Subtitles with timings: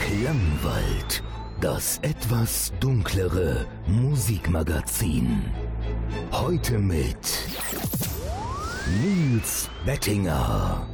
[0.00, 1.22] Klangwald,
[1.60, 5.44] das etwas dunklere Musikmagazin.
[6.32, 7.16] Heute mit
[9.00, 10.88] Nils Bettinger.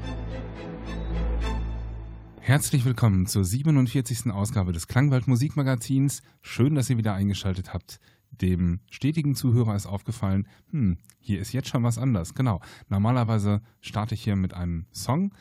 [2.40, 4.31] Herzlich willkommen zur 47.
[4.31, 6.22] Ausgabe des Klangwald Musikmagazins.
[6.42, 7.99] Schön, dass ihr wieder eingeschaltet habt.
[8.31, 12.35] Dem stetigen Zuhörer ist aufgefallen, hm, hier ist jetzt schon was anders.
[12.35, 12.60] Genau.
[12.88, 15.33] Normalerweise starte ich hier mit einem Song.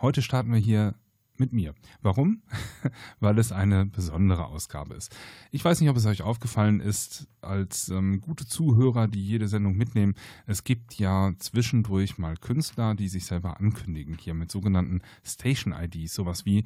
[0.00, 0.94] Heute starten wir hier
[1.40, 1.74] mit mir.
[2.02, 2.42] Warum?
[3.20, 5.16] Weil es eine besondere Ausgabe ist.
[5.50, 9.76] Ich weiß nicht, ob es euch aufgefallen ist, als ähm, gute Zuhörer, die jede Sendung
[9.76, 10.14] mitnehmen.
[10.46, 16.14] Es gibt ja zwischendurch mal Künstler, die sich selber ankündigen, hier mit sogenannten Station IDs,
[16.14, 16.64] sowas wie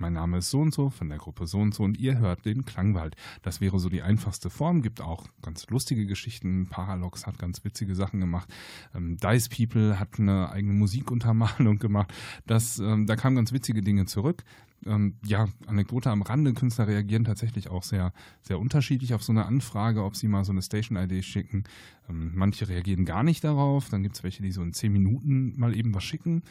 [0.00, 2.44] mein Name ist so und so von der Gruppe so und so und ihr hört
[2.44, 3.16] den Klangwald.
[3.42, 4.82] Das wäre so die einfachste Form.
[4.82, 6.66] Gibt auch ganz lustige Geschichten.
[6.68, 8.48] Paralox hat ganz witzige Sachen gemacht.
[8.94, 12.12] Ähm, Dice People hat eine eigene Musikuntermalung gemacht.
[12.46, 14.44] Das, ähm, da kamen ganz witzige Dinge zurück.
[14.86, 16.54] Ähm, ja, Anekdote am Rande.
[16.54, 20.52] Künstler reagieren tatsächlich auch sehr, sehr unterschiedlich auf so eine Anfrage, ob sie mal so
[20.52, 21.64] eine Station-ID schicken.
[22.08, 23.88] Ähm, manche reagieren gar nicht darauf.
[23.90, 26.42] Dann gibt es welche, die so in zehn Minuten mal eben was schicken.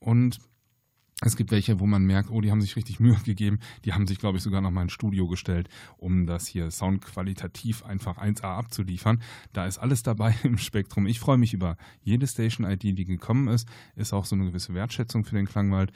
[0.00, 0.40] Und
[1.22, 3.58] es gibt welche, wo man merkt, oh, die haben sich richtig Mühe gegeben.
[3.86, 7.86] Die haben sich, glaube ich, sogar noch mal ins Studio gestellt, um das hier soundqualitativ
[7.86, 9.22] einfach 1A abzuliefern.
[9.54, 11.06] Da ist alles dabei im Spektrum.
[11.06, 13.66] Ich freue mich über jede Station-ID, die gekommen ist.
[13.94, 15.90] Ist auch so eine gewisse Wertschätzung für den Klangwald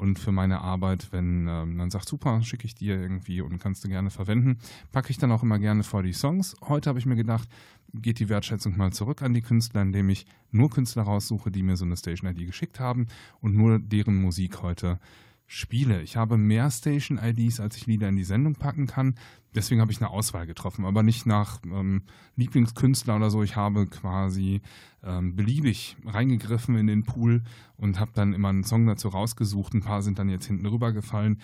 [0.00, 3.84] und für meine Arbeit, wenn ähm, man sagt, super, schicke ich dir irgendwie und kannst
[3.84, 4.58] du gerne verwenden,
[4.92, 6.56] packe ich dann auch immer gerne vor die Songs.
[6.62, 7.46] Heute habe ich mir gedacht,
[7.92, 11.76] geht die Wertschätzung mal zurück an die Künstler, indem ich nur Künstler raussuche, die mir
[11.76, 13.08] so eine Station-ID geschickt haben
[13.40, 14.98] und nur deren Musik heute
[15.46, 16.00] spiele.
[16.00, 19.16] Ich habe mehr Station-IDs, als ich Lieder in die Sendung packen kann.
[19.54, 22.02] Deswegen habe ich eine Auswahl getroffen, aber nicht nach ähm,
[22.36, 23.42] Lieblingskünstler oder so.
[23.42, 24.60] Ich habe quasi
[25.02, 27.42] ähm, beliebig reingegriffen in den Pool
[27.76, 29.74] und habe dann immer einen Song dazu rausgesucht.
[29.74, 31.40] Ein paar sind dann jetzt hinten rübergefallen.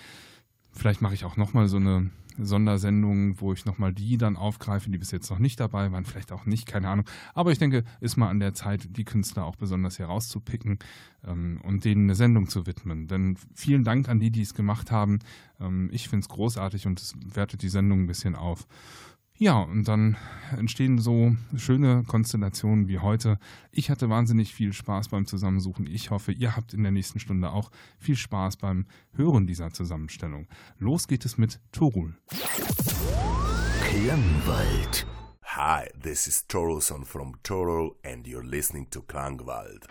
[0.71, 4.99] Vielleicht mache ich auch nochmal so eine Sondersendungen, wo ich nochmal die dann aufgreife, die
[4.99, 7.07] bis jetzt noch nicht dabei waren, vielleicht auch nicht, keine Ahnung.
[7.35, 10.79] Aber ich denke, ist mal an der Zeit, die Künstler auch besonders herauszupicken
[11.27, 13.09] ähm, und denen eine Sendung zu widmen.
[13.09, 15.21] Denn vielen Dank an die, die es gemacht haben.
[15.61, 18.67] Ähm, ich finde es großartig und es wertet die Sendung ein bisschen auf.
[19.39, 20.17] Ja, und dann
[20.57, 23.39] entstehen so schöne Konstellationen wie heute.
[23.71, 25.87] Ich hatte wahnsinnig viel Spaß beim Zusammensuchen.
[25.87, 30.49] Ich hoffe, ihr habt in der nächsten Stunde auch viel Spaß beim Hören dieser Zusammenstellung.
[30.79, 32.17] Los geht es mit Torul.
[33.83, 35.07] Klangwald.
[35.43, 39.87] Hi, this is Torulson from Torul and you're listening to Klangwald.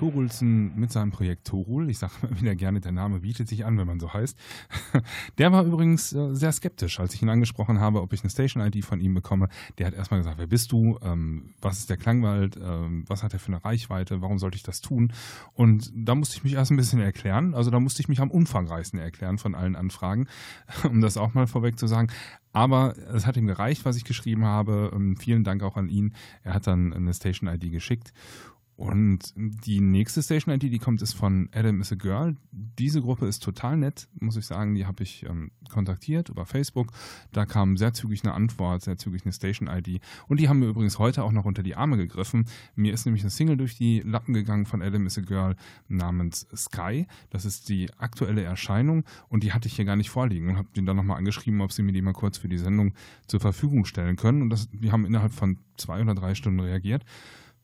[0.00, 1.90] Togul Togulsen mit seinem Projekt Torul.
[1.90, 4.38] Ich sage mal wieder gerne, der Name bietet sich an, wenn man so heißt.
[5.38, 8.82] Der war übrigens äh, sehr skeptisch, als ich ihn angesprochen habe, ob ich eine Station-ID
[8.82, 9.48] von ihm bekomme.
[9.78, 10.98] Der hat erstmal gesagt, wer bist du?
[11.02, 12.56] Ähm, was ist der Klangwald?
[12.56, 14.22] Ähm, was hat er für eine Reichweite?
[14.22, 15.12] Warum sollte ich das tun?
[15.52, 17.54] Und da musste ich mich erst ein bisschen erklären.
[17.54, 20.28] Also da musste ich mich am umfangreichsten erklären von allen Anfragen,
[20.84, 22.08] um das auch mal vorweg zu sagen.
[22.52, 24.90] Aber es hat ihm gereicht, was ich geschrieben habe.
[24.94, 26.14] Ähm, vielen Dank auch an ihn.
[26.42, 28.12] Er hat dann eine Station-ID geschickt.
[28.80, 32.34] Und die nächste Station ID, die kommt, ist von Adam is a Girl.
[32.50, 34.74] Diese Gruppe ist total nett, muss ich sagen.
[34.74, 36.90] Die habe ich ähm, kontaktiert über Facebook.
[37.30, 40.00] Da kam sehr zügig eine Antwort, sehr zügig eine Station ID.
[40.28, 42.46] Und die haben mir übrigens heute auch noch unter die Arme gegriffen.
[42.74, 45.56] Mir ist nämlich eine Single durch die Lappen gegangen von Adam is a Girl
[45.88, 47.06] namens Sky.
[47.28, 50.68] Das ist die aktuelle Erscheinung und die hatte ich hier gar nicht vorliegen und habe
[50.74, 52.94] den dann nochmal angeschrieben, ob sie mir die mal kurz für die Sendung
[53.26, 54.40] zur Verfügung stellen können.
[54.40, 57.04] Und das, die haben innerhalb von zwei oder drei Stunden reagiert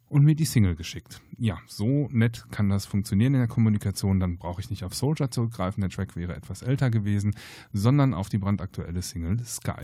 [0.08, 1.20] und mir die Single geschickt.
[1.38, 4.20] Ja, so nett kann das funktionieren in der Kommunikation.
[4.20, 7.34] Dann brauche ich nicht auf Soldier zurückgreifen, der Track wäre etwas älter gewesen,
[7.72, 9.82] sondern auf die brandaktuelle Single Sky.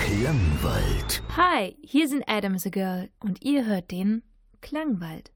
[0.00, 1.22] Klangwald.
[1.36, 4.22] Hi, hier sind Adams a Girl und ihr hört den
[4.60, 5.32] Klangwald.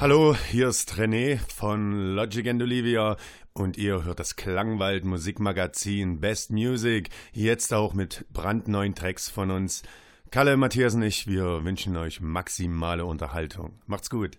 [0.00, 3.16] Hallo, hier ist René von Logic and Olivia
[3.52, 9.82] und ihr hört das Klangwald Musikmagazin Best Music, jetzt auch mit brandneuen Tracks von uns.
[10.30, 13.80] Kalle, Matthias und ich, wir wünschen euch maximale Unterhaltung.
[13.86, 14.38] Macht's gut.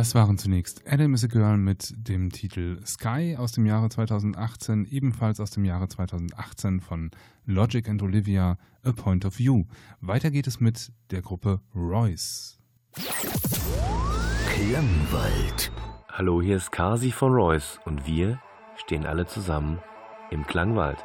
[0.00, 4.86] Das waren zunächst Adam is a Girl mit dem Titel Sky aus dem Jahre 2018,
[4.86, 7.10] ebenfalls aus dem Jahre 2018 von
[7.44, 9.64] Logic and Olivia, A Point of View.
[10.00, 12.58] Weiter geht es mit der Gruppe Royce.
[14.48, 15.70] Klangwald.
[16.08, 18.40] Hallo, hier ist Kasi von Royce und wir
[18.76, 19.80] stehen alle zusammen
[20.30, 21.04] im Klangwald.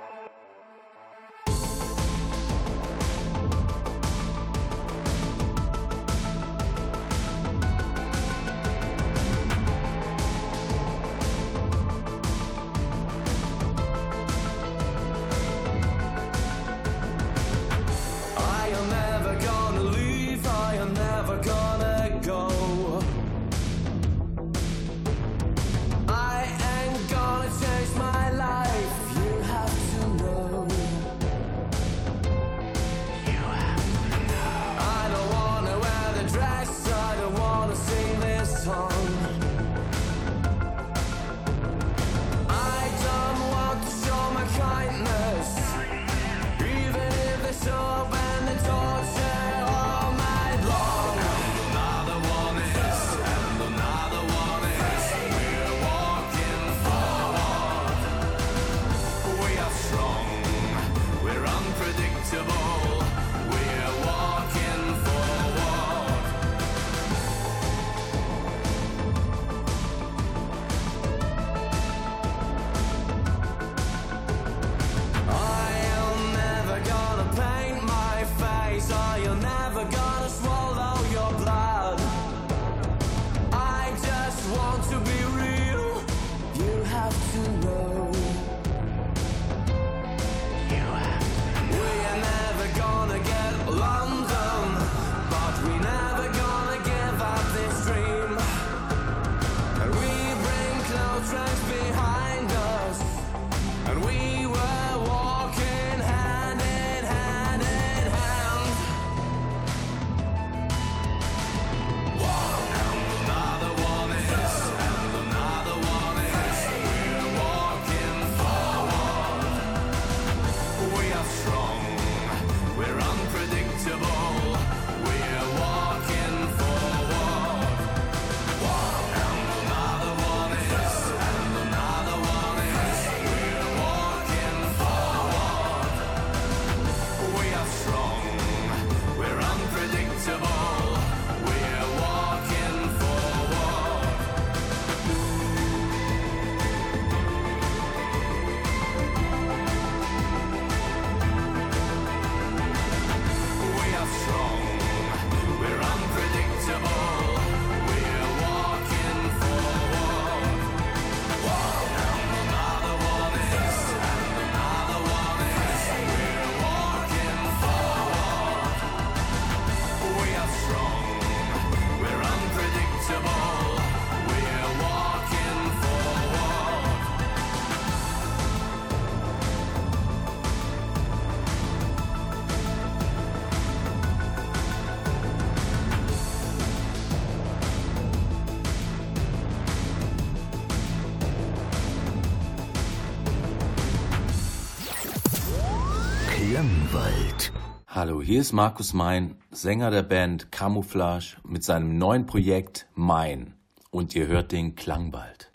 [198.25, 203.53] hier ist Markus Mein, Sänger der Band Camouflage mit seinem neuen Projekt Mein.
[203.91, 205.51] Und ihr hört den Klangbald.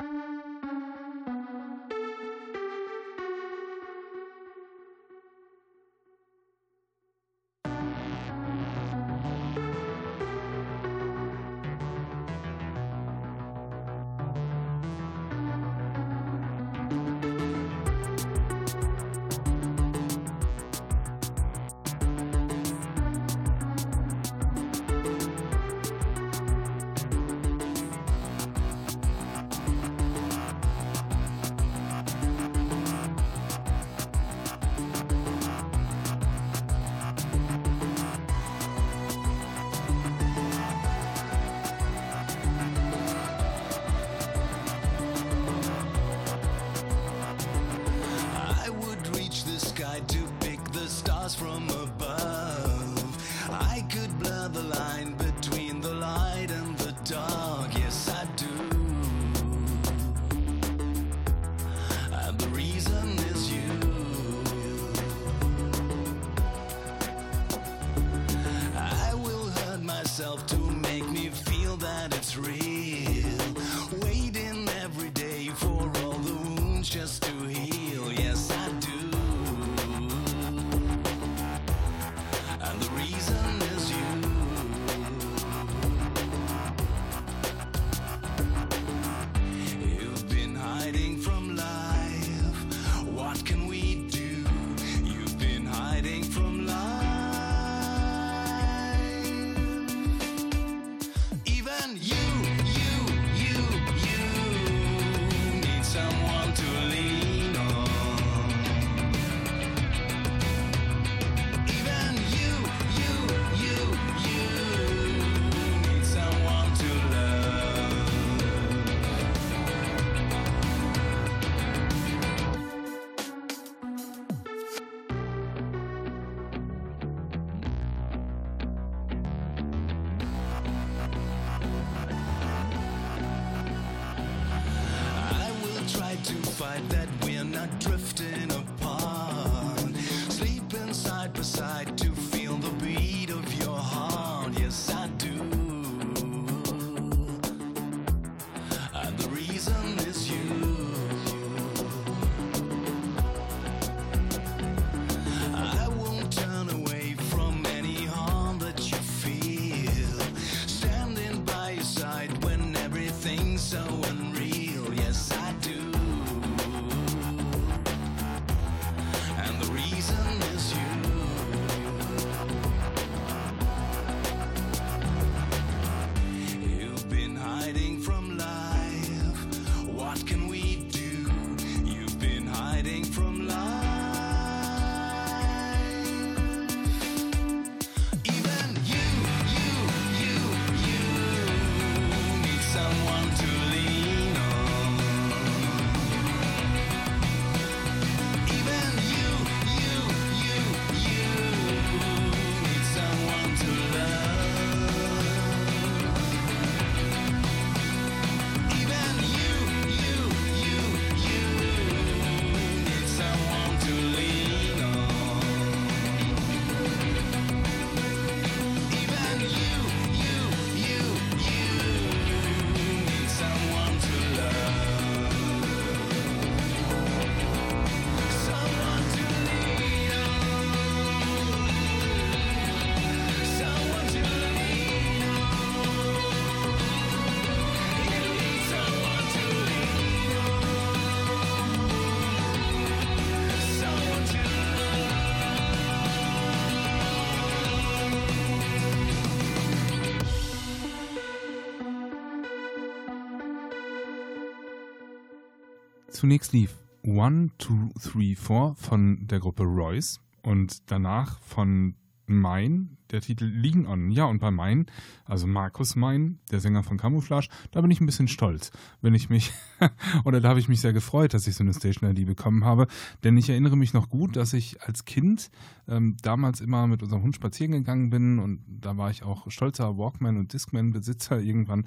[256.20, 261.94] Zunächst lief One, Two, Three, Four von der Gruppe Royce und danach von
[262.26, 264.10] Mein, der Titel Lean On.
[264.10, 264.84] Ja, und bei Mein,
[265.24, 269.30] also Markus Mein, der Sänger von Camouflage, da bin ich ein bisschen stolz, wenn ich
[269.30, 269.50] mich,
[270.26, 272.86] oder da habe ich mich sehr gefreut, dass ich so eine Station-ID bekommen habe,
[273.24, 275.50] denn ich erinnere mich noch gut, dass ich als Kind
[275.88, 279.96] ähm, damals immer mit unserem Hund spazieren gegangen bin und da war ich auch stolzer
[279.96, 281.86] Walkman- und Discman-Besitzer irgendwann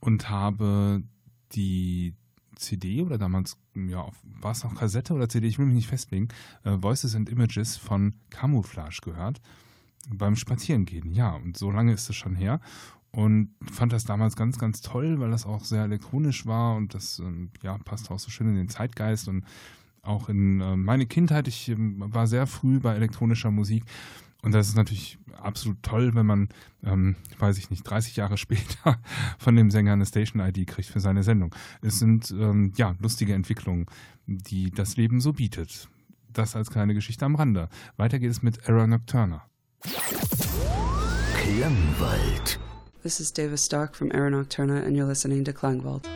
[0.00, 1.04] und habe
[1.52, 2.16] die
[2.62, 4.08] CD oder damals, ja,
[4.40, 6.28] war es noch Kassette oder CD, ich will mich nicht festlegen,
[6.64, 9.40] äh, Voices and Images von Camouflage gehört.
[10.10, 12.60] Beim Spazierengehen, ja, und so lange ist es schon her.
[13.12, 17.18] Und fand das damals ganz, ganz toll, weil das auch sehr elektronisch war und das
[17.18, 19.44] ähm, ja, passt auch so schön in den Zeitgeist und
[20.00, 21.46] auch in äh, meine Kindheit.
[21.46, 23.84] Ich ähm, war sehr früh bei elektronischer Musik
[24.42, 26.48] und das ist natürlich absolut toll, wenn man,
[26.84, 29.00] ähm, weiß ich nicht, 30 Jahre später
[29.38, 31.54] von dem Sänger eine Station-ID kriegt für seine Sendung.
[31.80, 33.86] Es sind ähm, ja lustige Entwicklungen,
[34.26, 35.88] die das Leben so bietet.
[36.32, 37.68] Das als kleine Geschichte am Rande.
[37.96, 39.44] Weiter geht es mit Era Nocturna.
[41.34, 42.58] Klangwald.
[43.02, 46.08] This is Davis Stark from Era Nocturna, and you're listening to Klangwald.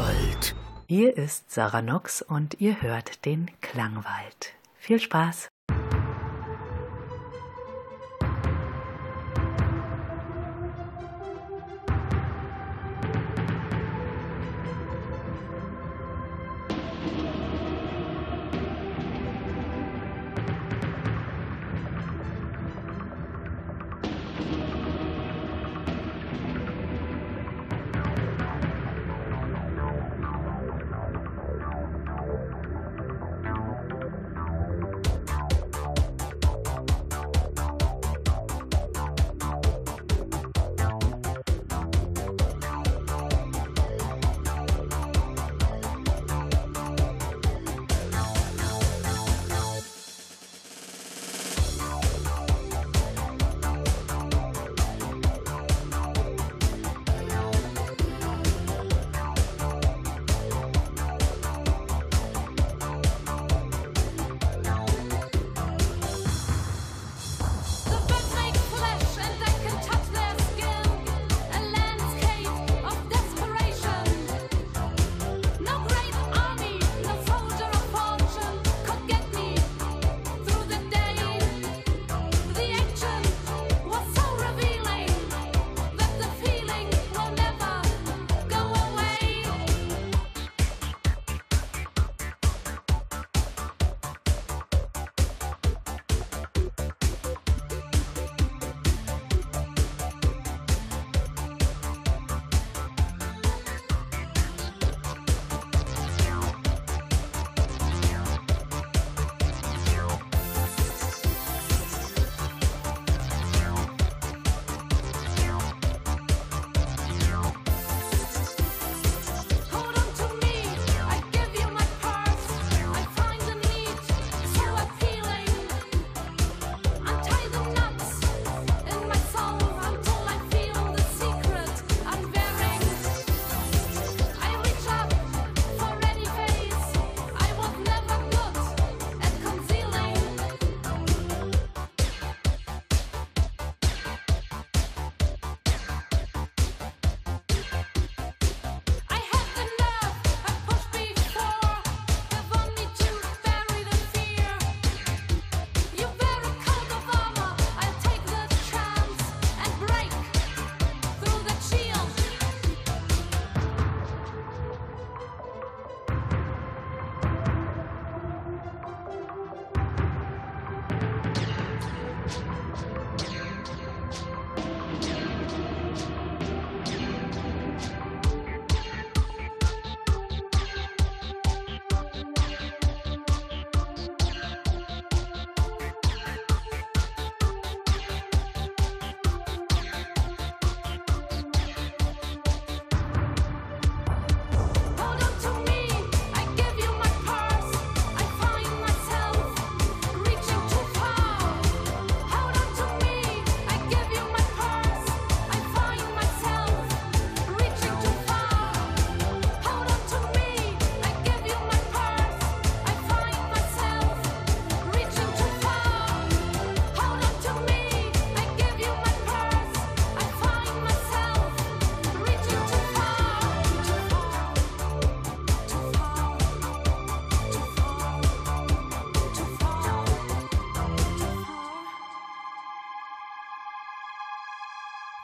[0.00, 0.54] Klangwald.
[0.86, 4.54] Hier ist Sarah Nox und ihr hört den Klangwald.
[4.78, 5.50] Viel Spaß!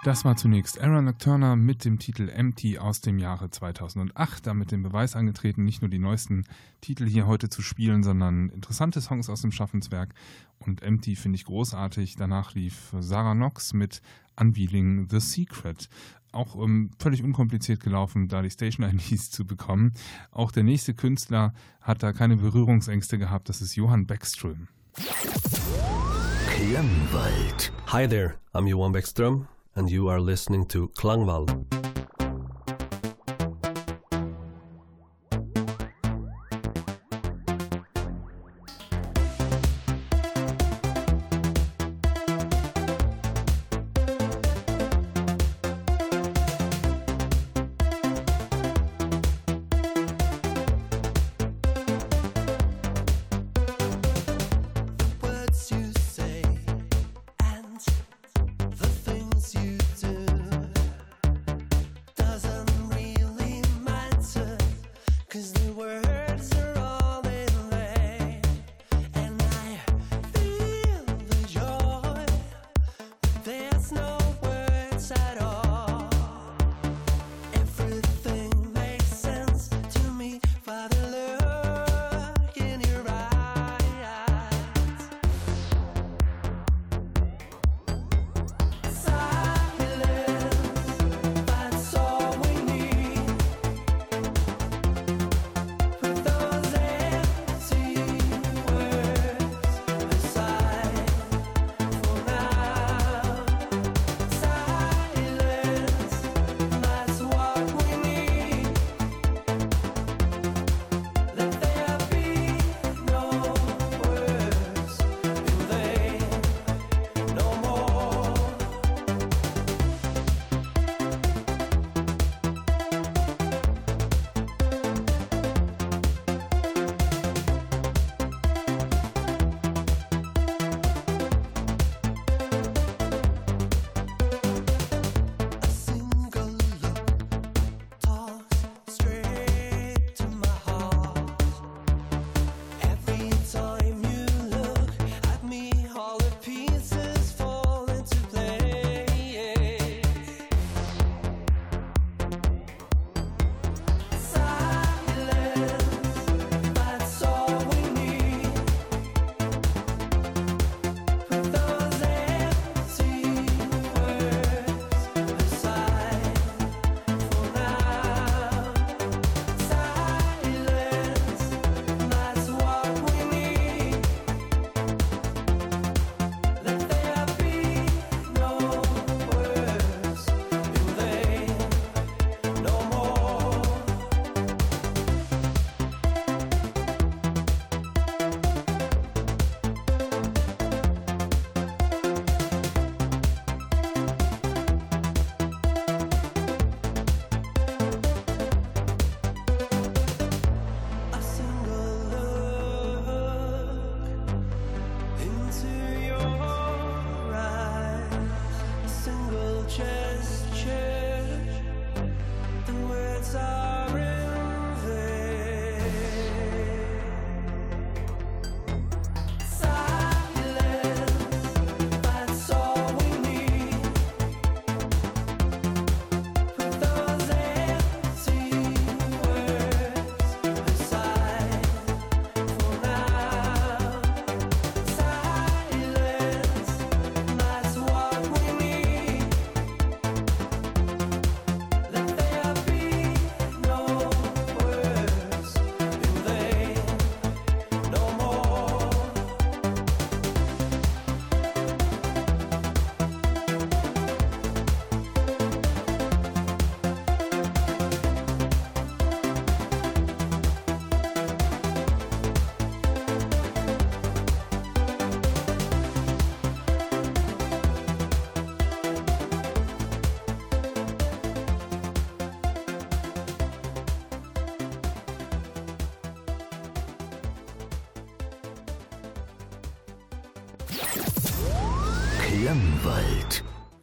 [0.07, 4.85] Das war zunächst Aaron Turner mit dem Titel Empty aus dem Jahre 2008, damit den
[4.85, 6.45] Beweis angetreten, nicht nur die neuesten
[6.81, 10.15] Titel hier heute zu spielen, sondern interessante Songs aus dem Schaffenswerk.
[10.61, 12.15] Und Empty finde ich großartig.
[12.15, 14.01] Danach lief Sarah Knox mit
[14.39, 15.89] Unveiling The Secret.
[16.31, 19.91] Auch ähm, völlig unkompliziert gelaufen, da die Station IDs zu bekommen.
[20.31, 23.49] Auch der nächste Künstler hat da keine Berührungsängste gehabt.
[23.49, 24.69] Das ist Johann Beckström.
[26.49, 27.73] Klangwald.
[27.89, 31.67] Hi there, I'm Johan Beckström, and you are listening to Klangwald.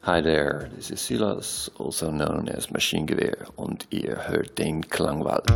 [0.05, 5.47] Hi there, this is Silas, also known as Maschinengewehr, und ihr hört den Klangwald.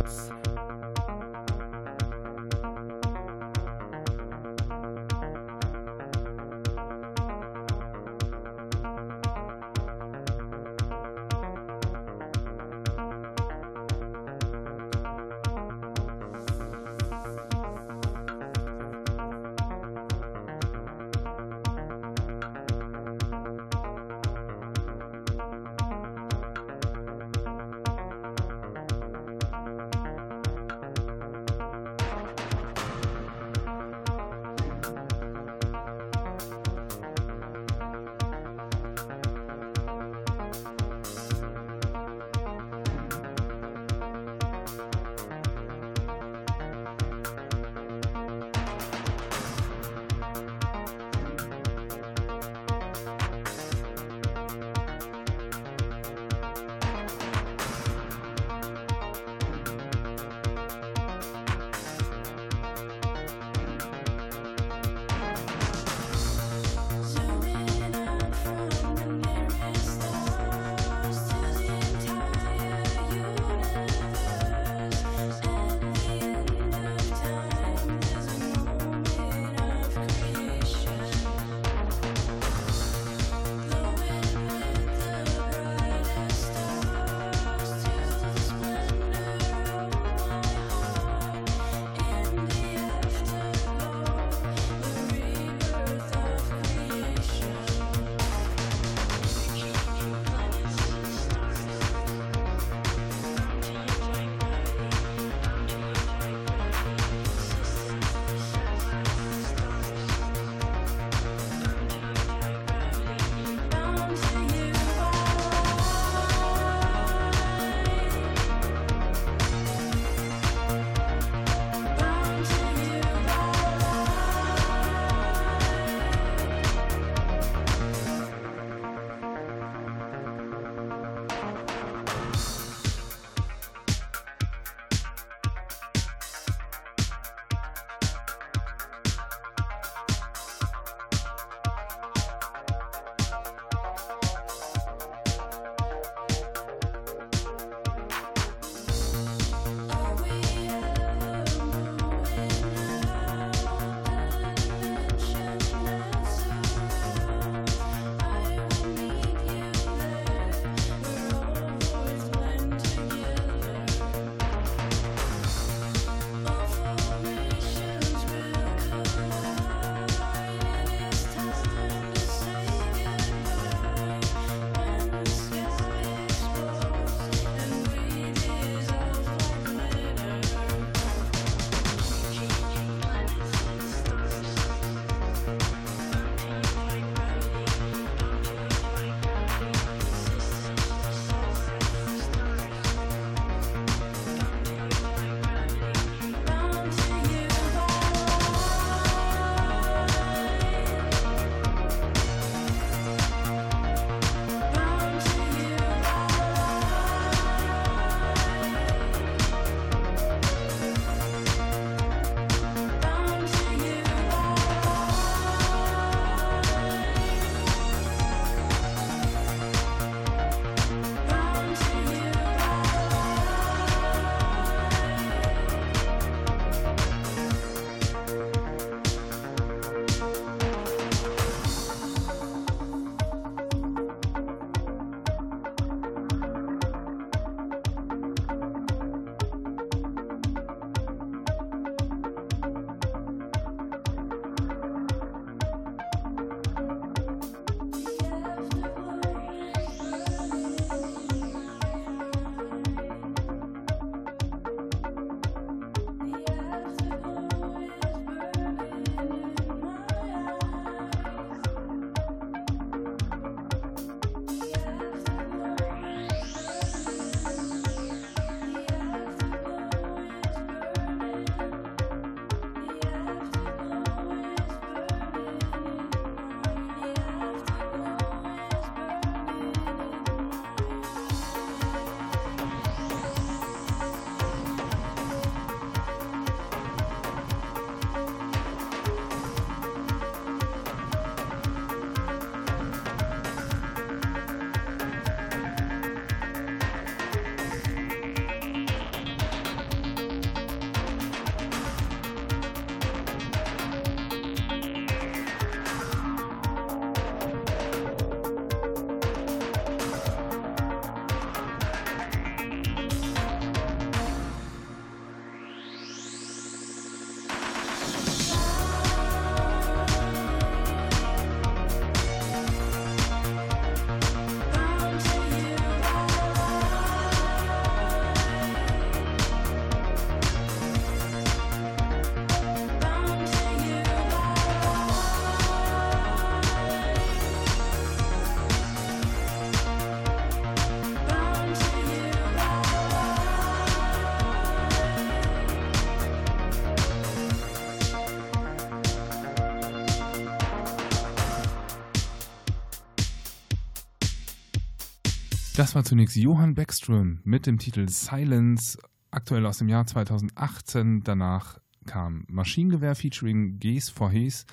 [355.78, 358.98] Das war zunächst Johann Beckström mit dem Titel Silence,
[359.30, 361.22] aktuell aus dem Jahr 2018.
[361.22, 364.66] Danach kam Maschinengewehr featuring Ges for Hes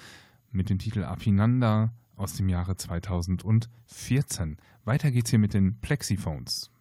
[0.51, 4.57] mit dem Titel Apinanda aus dem Jahre 2014.
[4.83, 6.71] Weiter geht's hier mit den Plexiphones.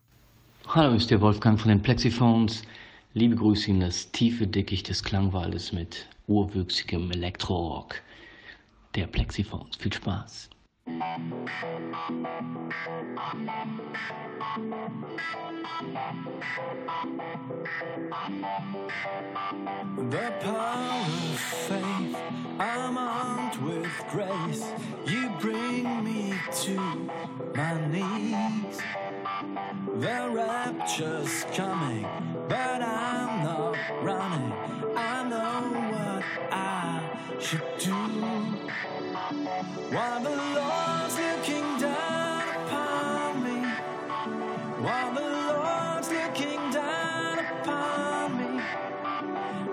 [0.69, 2.63] Hallo, ist der Wolfgang von den Plexiphones.
[3.13, 7.97] Liebe Grüße in das tiefe Dickicht des Klangwaldes mit urwüchsigem Elektro-Rock.
[8.95, 9.77] Der Plexiphones.
[9.77, 10.49] Viel Spaß.
[10.87, 10.93] The
[20.41, 22.17] power of faith,
[22.59, 24.65] I'm armed with grace.
[25.07, 26.77] You bring me to
[27.55, 28.79] my knees.
[29.97, 32.07] The rapture's coming,
[32.49, 34.53] but I'm not running.
[34.97, 35.63] I know
[35.93, 38.94] what I should do.
[39.25, 43.69] While the Lord's looking down upon me,
[44.85, 48.63] while the Lord's looking down upon me,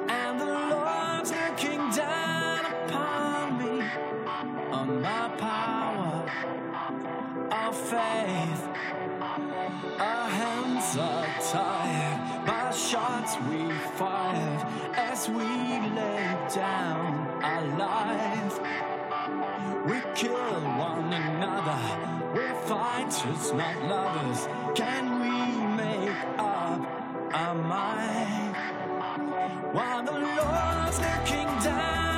[0.07, 3.85] and the Lord's looking down upon me.
[4.71, 6.31] On my power
[7.51, 8.63] of faith.
[9.99, 14.65] Our hands are tired by shots we fired.
[14.95, 18.90] As we lay down our life.
[19.87, 21.79] We kill one another.
[22.35, 24.47] We're fighters, not lovers.
[24.75, 26.81] Can we make up
[27.33, 28.55] our mind?
[29.73, 32.10] While the Lord's looking down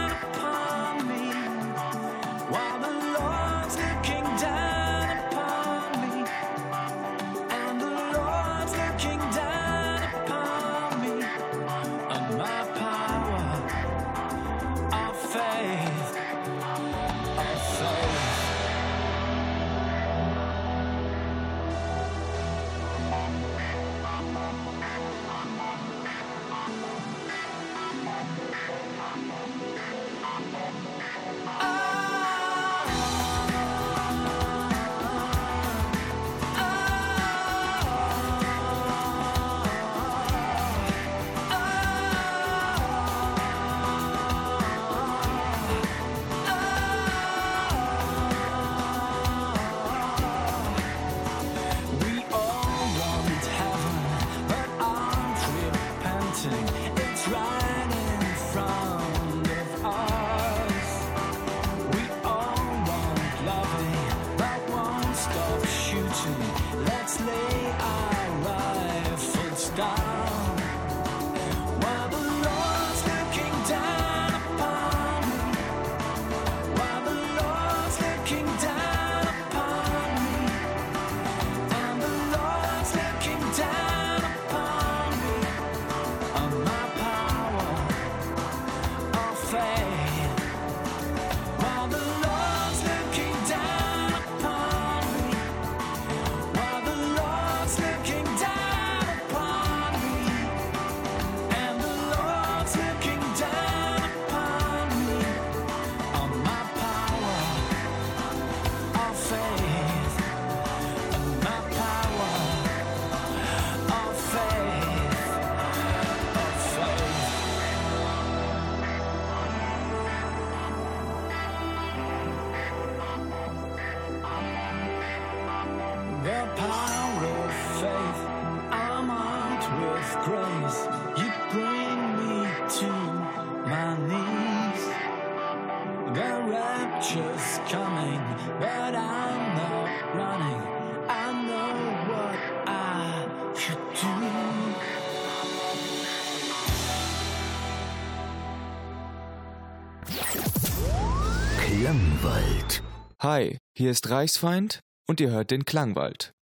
[153.24, 156.34] Hi, hier ist Reichsfeind und ihr hört den Klangwald.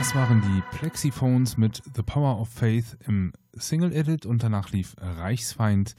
[0.00, 4.96] Das waren die Plexiphones mit The Power of Faith im Single Edit und danach lief
[4.98, 5.94] Reichsfeind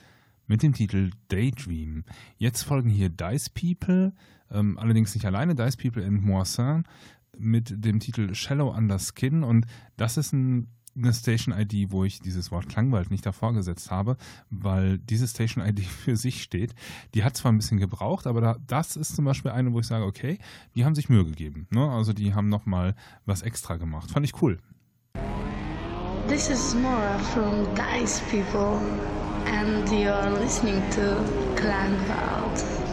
[0.48, 2.04] mit dem Titel Daydream.
[2.38, 4.14] Jetzt folgen hier Dice People,
[4.50, 6.86] ähm, allerdings nicht alleine, Dice People in Moissin
[7.38, 12.52] mit dem Titel Shallow Under Skin und das ist ein, eine Station-ID, wo ich dieses
[12.52, 14.18] Wort Klangwald nicht davor gesetzt habe,
[14.50, 16.74] weil diese Station-ID für sich steht.
[17.14, 19.88] Die hat zwar ein bisschen gebraucht, aber da, das ist zum Beispiel eine, wo ich
[19.88, 20.38] sage, okay,
[20.76, 21.68] die haben sich Mühe gegeben.
[21.72, 21.90] Ne?
[21.90, 24.12] Also die haben nochmal was extra gemacht.
[24.12, 24.60] Fand ich cool.
[26.28, 28.80] This is Nora from Dice People,
[29.46, 31.18] and you're listening to
[31.56, 32.91] Klangwald.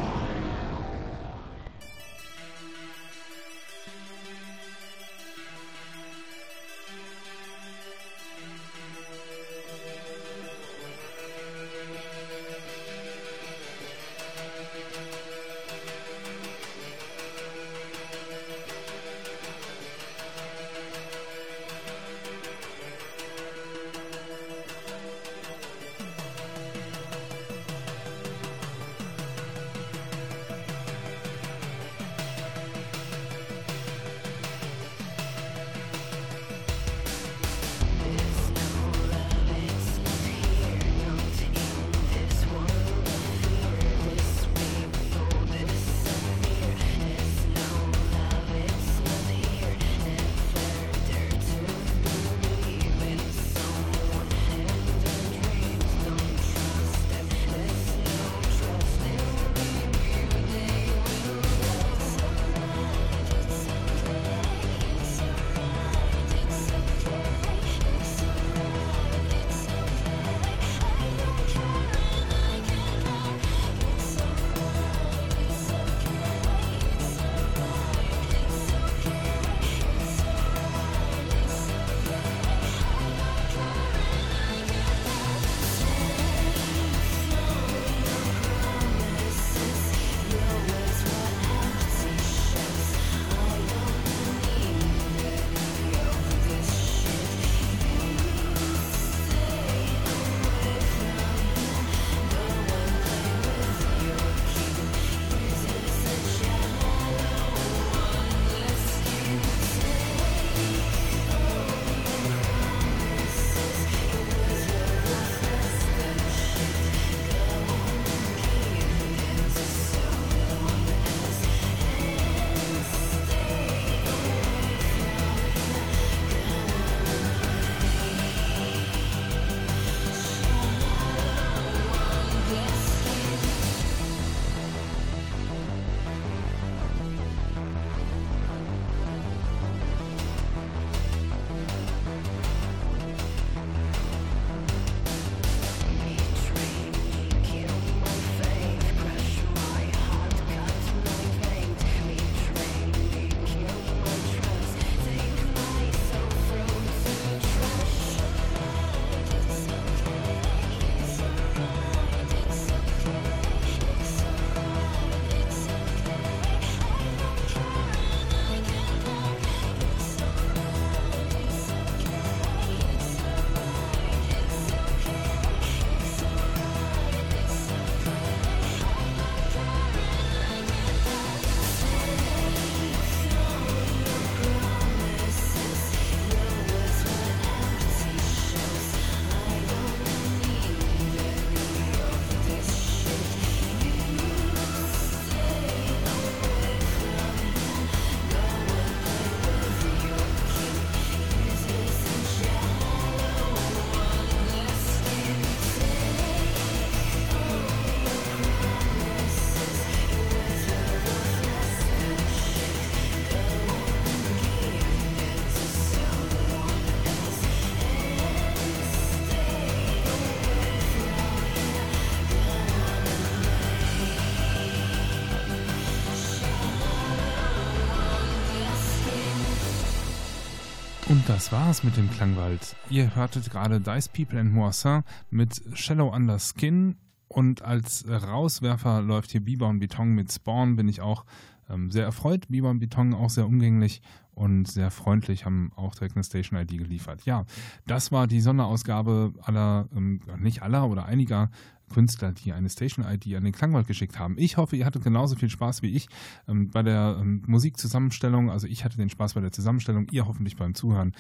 [231.29, 232.74] Das war's mit dem Klangwald.
[232.89, 236.97] Ihr hörtet gerade Dice People and Moissin mit Shallow Under Skin
[237.29, 240.76] und als Rauswerfer läuft hier Biber und Beton mit Spawn.
[240.76, 241.26] Bin ich auch
[241.68, 242.49] ähm, sehr erfreut.
[242.49, 244.01] Biber und Beton auch sehr umgänglich
[244.33, 247.26] und sehr freundlich, haben auch direkt eine Station-ID geliefert.
[247.26, 247.45] Ja,
[247.87, 251.51] das war die Sonderausgabe aller, ähm, nicht aller oder einiger
[251.89, 254.36] Künstler, die eine Station-ID an den Klangwald geschickt haben.
[254.39, 256.09] Ich hoffe, ihr hattet genauso viel Spaß wie ich
[256.47, 258.51] ähm, bei der ähm, Musikzusammenstellung.
[258.51, 261.12] Also ich hatte den Spaß bei der Zusammenstellung, ihr hoffentlich beim Zuhören.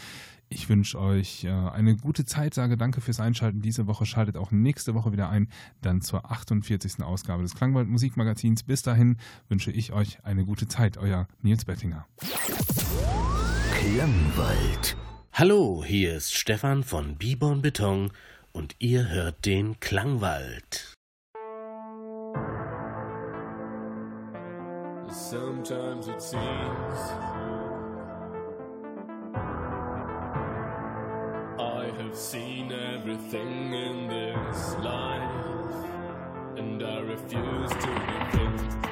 [0.50, 4.06] Ich wünsche euch äh, eine gute Zeit, sage danke fürs Einschalten diese Woche.
[4.06, 5.48] Schaltet auch nächste Woche wieder ein,
[5.82, 7.02] dann zur 48.
[7.02, 8.62] Ausgabe des Klangwald Musikmagazins.
[8.62, 10.96] Bis dahin wünsche ich euch eine gute Zeit.
[10.96, 12.06] Euer Nils Bettinger.
[13.74, 14.96] Klangwald.
[15.32, 18.10] Hallo, hier ist Stefan von Bibon Beton
[18.58, 20.92] und ihr hört den Klangwald.
[25.10, 26.98] Sometimes it seems
[31.58, 35.86] I have seen everything in this life,
[36.56, 37.90] and I refuse to
[38.32, 38.87] give in.